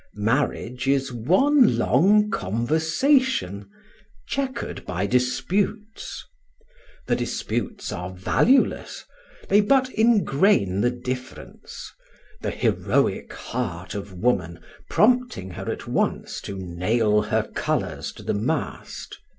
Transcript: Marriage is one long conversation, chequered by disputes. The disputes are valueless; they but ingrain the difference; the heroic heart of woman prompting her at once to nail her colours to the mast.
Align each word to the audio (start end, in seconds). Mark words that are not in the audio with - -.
Marriage 0.15 0.87
is 0.87 1.13
one 1.13 1.77
long 1.77 2.31
conversation, 2.31 3.69
chequered 4.27 4.83
by 4.83 5.05
disputes. 5.05 6.25
The 7.05 7.15
disputes 7.15 7.91
are 7.91 8.09
valueless; 8.09 9.05
they 9.47 9.61
but 9.61 9.89
ingrain 9.91 10.81
the 10.81 10.89
difference; 10.89 11.93
the 12.41 12.49
heroic 12.49 13.31
heart 13.33 13.93
of 13.93 14.11
woman 14.11 14.59
prompting 14.89 15.51
her 15.51 15.69
at 15.71 15.85
once 15.87 16.41
to 16.45 16.57
nail 16.57 17.21
her 17.21 17.43
colours 17.53 18.11
to 18.13 18.23
the 18.23 18.33
mast. 18.33 19.19